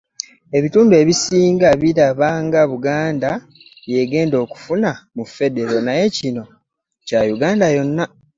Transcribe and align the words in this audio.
Ebitundu 0.57 0.93
ebisinga 1.01 1.69
biraba 1.81 2.29
nga 2.45 2.61
Buganda 2.71 3.31
y'egenda 3.91 4.35
okufuna 4.45 4.91
mu 5.15 5.23
ffedero 5.29 5.75
naye 5.87 6.05
kino 6.17 6.43
kya 7.07 7.21
Uganda 7.35 7.65
yonna 7.75 8.05